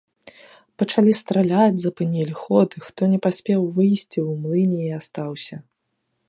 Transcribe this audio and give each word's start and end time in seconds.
Пачалі 0.81 1.11
страляць, 1.21 1.81
запынілі 1.83 2.33
ход, 2.43 2.69
і 2.79 2.81
хто 2.87 3.01
не 3.13 3.19
паспеў 3.27 3.69
выйсці, 3.77 4.19
у 4.33 4.35
млыне 4.47 4.81
і 4.87 4.91
астаўся. 5.03 5.55